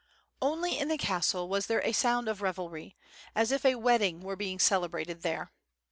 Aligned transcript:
Only 0.41 0.79
in 0.79 0.87
the 0.87 0.97
castle 0.97 1.47
was 1.47 1.67
there 1.67 1.83
a 1.85 1.91
sound 1.91 2.27
of 2.27 2.41
revelry, 2.41 2.97
as 3.35 3.51
if 3.51 3.63
a 3.63 3.75
wedding 3.75 4.21
were 4.21 4.35
being 4.35 4.57
celebrated 4.57 5.21
there. 5.21 5.51